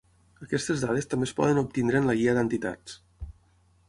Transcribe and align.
Aquestes 0.45 0.79
dades 0.85 1.09
també 1.11 1.29
es 1.29 1.33
poden 1.39 1.61
obtenir 1.63 1.97
en 1.99 2.07
la 2.11 2.15
Guia 2.21 2.35
d'Entitats. 2.39 2.97